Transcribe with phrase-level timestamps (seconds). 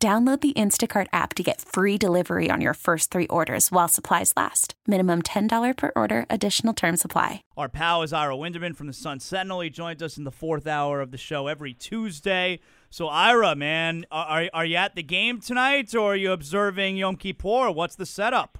[0.00, 4.32] Download the Instacart app to get free delivery on your first three orders while supplies
[4.36, 4.74] last.
[4.86, 7.42] Minimum $10 per order, additional term supply.
[7.56, 9.58] Our pal is Ira Winderman from the Sun Sentinel.
[9.58, 12.60] He joins us in the fourth hour of the show every Tuesday.
[12.90, 17.16] So, Ira, man, are, are you at the game tonight or are you observing Yom
[17.16, 17.72] Kippur?
[17.72, 18.56] What's the setup?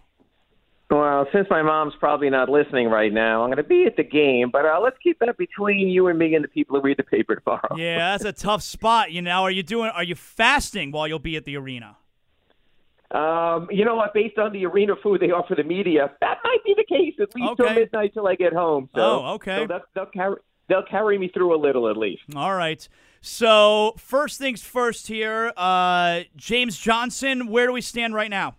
[0.90, 4.02] Well, since my mom's probably not listening right now, I'm going to be at the
[4.02, 6.96] game, but uh, let's keep that between you and me and the people who read
[6.96, 7.76] the paper tomorrow.
[7.76, 9.12] Yeah, that's a tough spot.
[9.12, 9.90] You know, are you doing?
[9.90, 11.96] Are you fasting while you'll be at the arena?
[13.10, 14.12] Um, you know what?
[14.14, 17.34] Based on the arena food they offer the media, that might be the case at
[17.34, 17.64] least Okay.
[17.64, 18.88] till midnight till I get home.
[18.94, 19.62] So, Oh, okay.
[19.62, 20.36] So that, they'll carry
[20.68, 22.22] they'll carry me through a little at least.
[22.36, 22.86] All right.
[23.22, 28.56] So, first things first here, uh, James Johnson, where do we stand right now?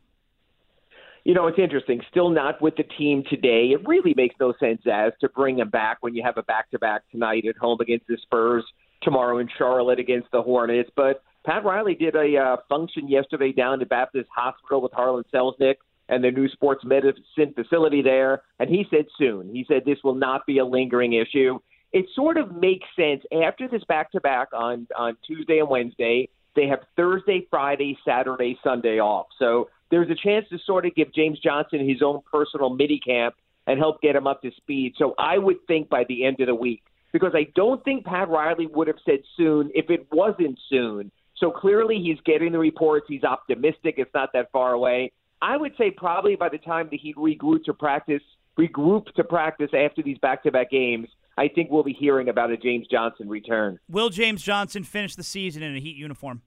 [1.30, 2.02] You know, it's interesting.
[2.09, 3.69] Still not with the team today.
[3.72, 7.03] It really makes no sense as to bring him back when you have a back-to-back
[7.11, 8.66] tonight at home against the Spurs,
[9.03, 10.89] tomorrow in Charlotte against the Hornets.
[10.95, 15.75] But Pat Riley did a uh, function yesterday down at Baptist Hospital with Harlan Selesnick
[16.08, 19.53] and their new sports medicine facility there, and he said soon.
[19.53, 21.59] He said this will not be a lingering issue.
[21.93, 26.27] It sort of makes sense after this back-to-back on on Tuesday and Wednesday.
[26.55, 29.27] They have Thursday, Friday, Saturday, Sunday off.
[29.38, 33.35] So there's a chance to sort of give James Johnson his own personal mini camp
[33.67, 34.93] and help get him up to speed.
[34.97, 38.29] So I would think by the end of the week, because I don't think Pat
[38.29, 41.11] Riley would have said soon if it wasn't soon.
[41.37, 43.05] So clearly he's getting the reports.
[43.07, 43.95] He's optimistic.
[43.97, 45.11] It's not that far away.
[45.41, 48.21] I would say probably by the time that he regroup to practice,
[48.59, 52.87] regroup to practice after these back-to-back games, I think we'll be hearing about a James
[52.91, 53.80] Johnson return.
[53.89, 56.41] Will James Johnson finish the season in a Heat uniform?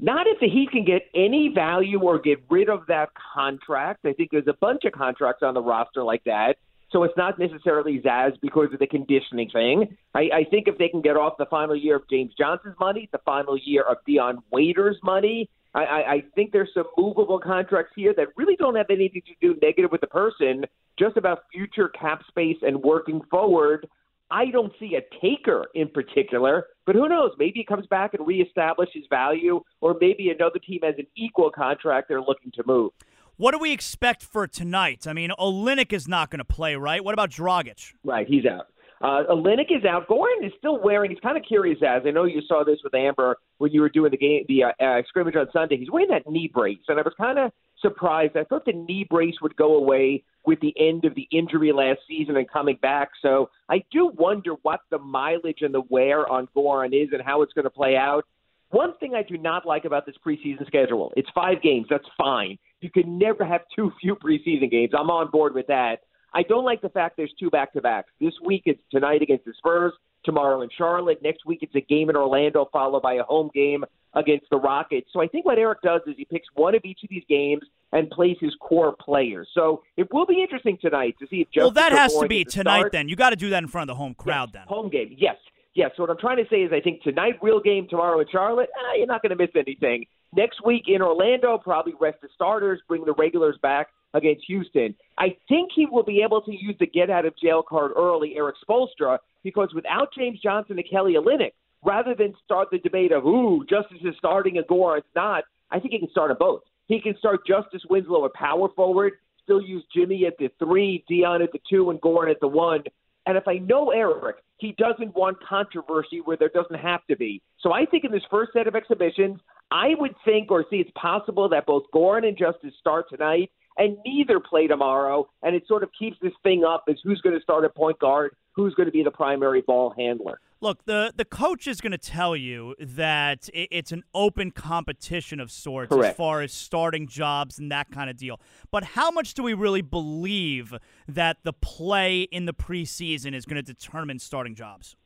[0.00, 4.06] Not if the Heat can get any value or get rid of that contract.
[4.06, 6.56] I think there's a bunch of contracts on the roster like that.
[6.90, 9.96] So it's not necessarily Zaz because of the conditioning thing.
[10.14, 13.08] I, I think if they can get off the final year of James Johnson's money,
[13.12, 17.92] the final year of Dion Waiters' money, I, I, I think there's some movable contracts
[17.94, 20.64] here that really don't have anything to do negative with the person,
[20.98, 23.86] just about future cap space and working forward.
[24.30, 27.32] I don't see a taker in particular, but who knows?
[27.38, 32.08] Maybe he comes back and reestablishes value, or maybe another team has an equal contract
[32.08, 32.92] they're looking to move.
[33.36, 35.06] What do we expect for tonight?
[35.06, 37.02] I mean, Olynyk is not going to play, right?
[37.02, 37.94] What about Dragic?
[38.04, 38.66] Right, he's out.
[39.00, 40.08] Uh, Olynyk is out.
[40.08, 41.10] Goran is still wearing.
[41.10, 43.88] He's kind of curious as I know you saw this with Amber when you were
[43.88, 45.76] doing the game, the uh, uh, scrimmage on Sunday.
[45.76, 48.36] He's wearing that knee brace, and I was kind of surprised.
[48.36, 52.00] I thought the knee brace would go away with the end of the injury last
[52.08, 53.10] season and coming back.
[53.22, 57.42] So I do wonder what the mileage and the wear on Goran is and how
[57.42, 58.24] it's going to play out.
[58.70, 61.86] One thing I do not like about this preseason schedule, it's five games.
[61.88, 62.58] That's fine.
[62.80, 64.92] You can never have too few preseason games.
[64.98, 66.00] I'm on board with that.
[66.34, 68.10] I don't like the fact there's two back to backs.
[68.20, 69.92] This week it's tonight against the Spurs,
[70.24, 71.20] tomorrow in Charlotte.
[71.22, 73.84] Next week it's a game in Orlando, followed by a home game
[74.14, 75.08] against the Rockets.
[75.12, 77.62] So I think what Erik does is he picks one of each of these games
[77.92, 79.48] and plays his core players.
[79.54, 82.44] So it will be interesting tonight to see if Justin well, that has to be
[82.44, 82.92] tonight start.
[82.92, 83.08] then.
[83.08, 84.68] You got to do that in front of the home crowd Yes, then.
[84.68, 85.36] Home game, yes.
[85.74, 88.26] Yes, so what I'm trying to say is I think tonight, real game, tomorrow in
[88.32, 90.06] Charlotte, eh, you're not going to miss anything.
[90.34, 94.94] Next week in Orlando, probably rest the starters, bring the regulars back against Houston.
[95.18, 98.36] I think he will be able to use the get out of jail card early,
[98.36, 101.52] Erik Spoelstra, because without James Johnson and Kelly Olynyk,
[101.84, 105.78] rather than start the debate of, ooh, Justice is starting a Gore, it's not, I
[105.78, 106.62] think he can start them both.
[106.86, 111.42] He can start Justice Winslow at power forward, still use Jimmy at the three, Dion
[111.42, 112.82] at the two, and Goran at the one.
[113.28, 117.42] And if I know Erik, he doesn't want controversy where there doesn't have to be.
[117.60, 119.38] So I think in this first set of exhibitions,
[119.70, 123.96] I would think or see it's possible that both Goran and Justice start tonight and
[124.04, 125.28] neither play tomorrow.
[125.42, 127.98] And it sort of keeps this thing up as who's going to start at point
[127.98, 130.40] guard, who's going to be the primary ball handler.
[130.60, 135.38] Look, the the coach is going to tell you that it, it's an open competition
[135.38, 138.40] of sorts as far as starting jobs and that kind of deal.
[138.72, 140.74] But how much do we really believe
[141.06, 144.96] that the play in the preseason is going to determine starting jobs?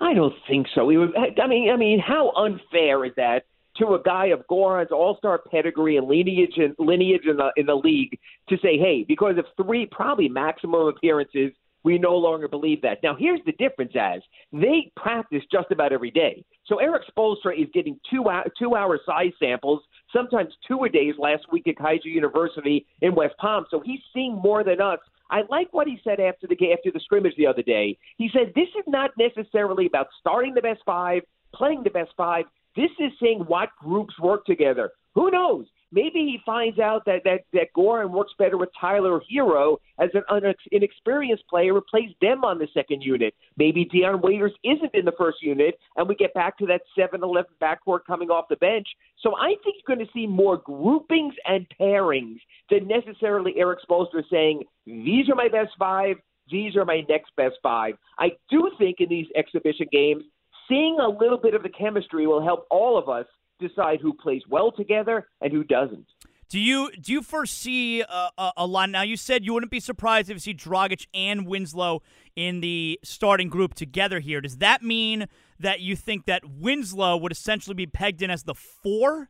[0.00, 0.84] I don't think so.
[0.84, 3.44] We would, I mean, I mean, how unfair is that
[3.80, 7.74] to a guy of Goran's All-Star pedigree and lineage and lineage in the in the
[7.74, 8.18] league
[8.48, 13.02] to say, hey, because of three probably maximum appearances we no longer believe that.
[13.02, 14.20] Now, here's the difference: as
[14.52, 16.44] they practice just about every day.
[16.66, 19.82] So Erik Spoelstra is getting two hour, two hour size samples,
[20.12, 21.14] sometimes two a days.
[21.18, 24.98] Last week at Keiser University in West Palm, so he's seeing more than us.
[25.30, 27.96] I like what he said after the game, after the scrimmage the other day.
[28.18, 31.22] He said this is not necessarily about starting the best five,
[31.54, 32.44] playing the best five.
[32.76, 34.90] This is saying what groups work together.
[35.14, 35.66] Who knows?
[35.92, 40.54] Maybe he finds out that that that Goran works better with Tyler Herro as an
[40.70, 43.34] inexperienced player and plays them on the second unit.
[43.56, 47.44] Maybe Dion Waiters isn't in the first unit, and we get back to that 7-11
[47.60, 48.86] backcourt coming off the bench.
[49.20, 52.38] So I think you're going to see more groupings and pairings
[52.70, 56.16] than necessarily Erik Spoelstra saying these are my best five,
[56.48, 57.94] these are my next best five.
[58.16, 60.22] I do think in these exhibition games,
[60.70, 63.26] seeing a little bit of the chemistry will help all of us
[63.58, 66.06] decide who plays well together and who doesn't.
[66.48, 68.90] Do you do you foresee a, a, a, lot?
[68.90, 72.02] Now you said you wouldn't be surprised if you see Dragic and Winslow
[72.34, 74.40] in the starting group together here.
[74.40, 75.26] Does that mean
[75.60, 79.28] that you think that Winslow would essentially be pegged in as the four?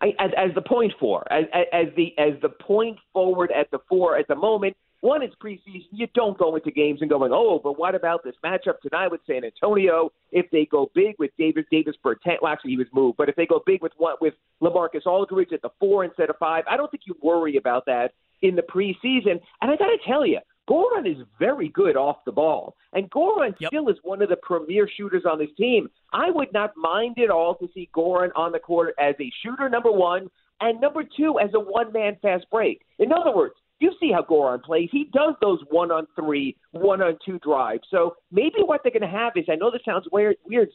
[0.00, 3.78] I, as, as the point four, as, as the as the point forward at the
[3.86, 4.76] four at the moment.
[5.04, 5.84] One, it's preseason.
[5.90, 9.20] You don't go into games and going, oh, but what about this matchup tonight with
[9.26, 10.10] San Antonio?
[10.32, 13.36] If they go big with Davis Davis Bertans, well, actually he was moved, but if
[13.36, 16.78] they go big with what with LaMarcus Aldridge at the four instead of five, I
[16.78, 19.42] don't think you worry about that in the preseason.
[19.60, 20.38] And I got to tell you,
[20.70, 23.68] Goran is very good off the ball, and Goran yep.
[23.68, 25.90] still is one of the premier shooters on this team.
[26.14, 29.68] I would not mind at all to see Goran on the court as a shooter,
[29.68, 30.30] number one,
[30.62, 32.86] and number two, as a one man fast break.
[32.98, 33.54] In other words,
[33.84, 34.88] you see how Goran plays.
[34.90, 37.82] He does those one on three, one on two drives.
[37.90, 40.70] So maybe what they're going to have is I know this sounds weird, weird.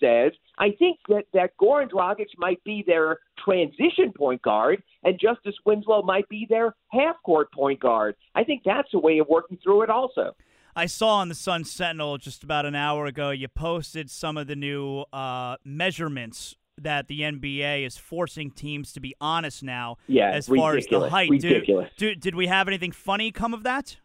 [0.57, 6.03] I think that, that Goran Dragic might be their transition point guard, and Justice Winslow
[6.03, 8.15] might be their half court point guard.
[8.35, 10.35] I think that's a way of working through it also.
[10.75, 14.47] I saw on the Sun Sentinel just about an hour ago, you posted some of
[14.47, 20.31] the new uh, measurements that the NBA is forcing teams to be honest now yeah,
[20.31, 21.29] as far as the height.
[21.29, 21.89] Ridiculous.
[21.97, 23.97] Do, do, did we have anything funny come of that?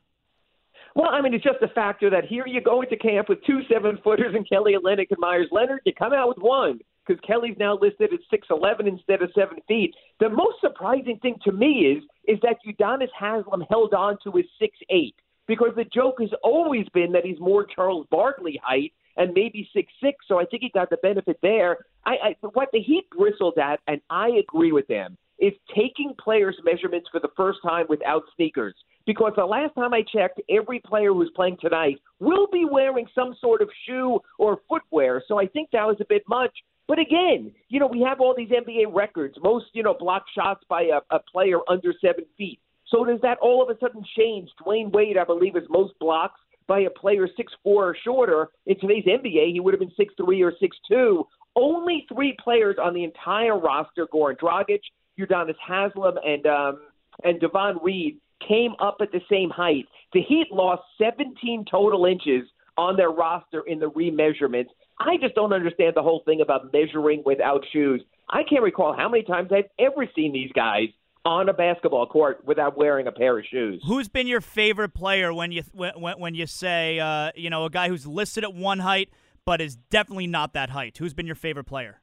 [0.95, 3.61] Well, I mean, it's just a factor that here you go into camp with two
[3.73, 5.81] seven footers and Kelly Olynyk and Meyers Leonard.
[5.85, 9.59] You come out with one because Kelly's now listed at six eleven instead of seven
[9.67, 9.93] feet.
[10.21, 14.47] The most surprising thing to me is is that Udonis Haslem held on to his
[14.61, 15.17] six eight
[15.49, 19.93] because the joke has always been that he's more Charles Barkley height and maybe six
[20.03, 20.25] six.
[20.29, 21.79] So I think he got the benefit there.
[22.05, 26.57] I, I what the Heat bristled at, and I agree with them, is taking players'
[26.65, 28.75] measurements for the first time without sneakers.
[29.07, 33.37] Because the last time I checked, every player who's playing tonight will be wearing some
[33.41, 35.23] sort of shoe or footwear.
[35.29, 36.53] So I think that was a bit much.
[36.89, 40.65] But again, you know, we have all these NBA records, most, you know, block shots
[40.69, 42.61] by a, a player under seven feet.
[42.89, 44.51] So does that all of a sudden change?
[44.65, 48.49] Dwyane Wade, I believe, is most blocks by a player six four or shorter.
[48.67, 51.27] In today's NBA, he would have been six three or six two.
[51.57, 54.81] Only three players on the entire roster: Goran Dragic,
[55.19, 56.81] Udonis Haslem, and um,
[57.23, 59.87] and Davon Reed came up at the same height.
[60.13, 64.69] The Heat lost 17 total inches on their roster in the remeasurements.
[64.99, 68.03] I just don't understand the whole thing about measuring without shoes.
[68.29, 70.89] I can't recall how many times I've ever seen these guys
[71.25, 73.83] on a basketball court without wearing a pair of shoes.
[73.87, 77.71] Who's been your favorite player when you when when you say uh, you know a
[77.71, 79.11] guy who's listed at one height
[79.45, 80.97] but is definitely not that height?
[80.99, 82.01] Who's been your favorite player?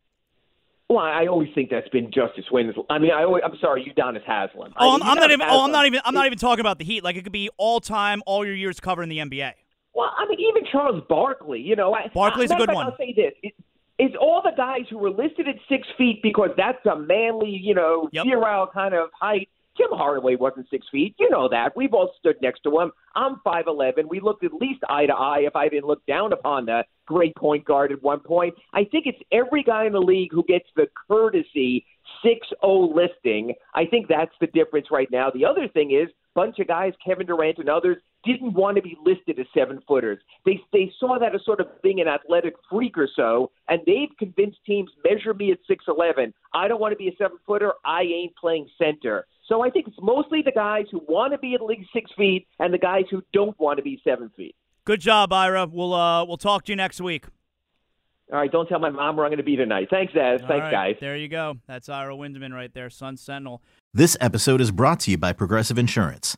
[0.89, 2.85] Well, I always think that's been Justice Winslow.
[2.89, 4.73] I mean, I always, I'm sorry, Udonis Haslem.
[4.77, 5.47] Oh, I'm, I'm not even.
[5.49, 6.01] Oh, I'm not even.
[6.03, 7.01] I'm not even talking about the Heat.
[7.01, 9.53] Like it could be all time, all your years covering the NBA.
[9.93, 11.61] Well, I mean, even Charles Barkley.
[11.61, 12.87] You know, Barkley's I, a good one.
[12.87, 13.53] I'll say this:
[14.01, 17.75] it's all the guys who were listed at six feet because that's a manly, you
[17.75, 18.25] know, yep.
[18.25, 19.47] zero kind of height.
[19.77, 21.13] Tim Hardaway wasn't six feet.
[21.19, 21.75] You know that.
[21.75, 22.91] We've all stood next to him.
[23.13, 24.09] I'm 5'11.
[24.09, 27.35] We looked at least eye to eye if I didn't look down upon the great
[27.35, 28.55] point guard at one point.
[28.73, 31.85] I think it's every guy in the league who gets the courtesy
[32.25, 33.53] 6-0 listing.
[33.75, 35.29] I think that's the difference right now.
[35.29, 38.97] The other thing is, bunch of guys, Kevin Durant and others, didn't want to be
[39.03, 40.19] listed as seven footers.
[40.45, 44.09] They they saw that as sort of being an athletic freak or so, and they've
[44.19, 46.33] convinced teams measure me at six eleven.
[46.53, 47.73] I don't want to be a seven footer.
[47.85, 49.25] I ain't playing center.
[49.47, 52.47] So I think it's mostly the guys who want to be at least six feet
[52.59, 54.55] and the guys who don't want to be seven feet.
[54.85, 55.67] Good job, Ira.
[55.67, 57.25] We'll uh, we'll talk to you next week.
[58.31, 59.89] All right, don't tell my mom where I'm going to be tonight.
[59.89, 60.39] Thanks, Zaz.
[60.39, 60.95] Thanks, right, guys.
[61.01, 61.57] There you go.
[61.67, 63.61] That's Ira Winderman right there, Sun Sentinel.
[63.93, 66.37] This episode is brought to you by Progressive Insurance.